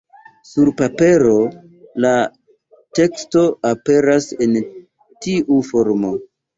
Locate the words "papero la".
0.79-2.15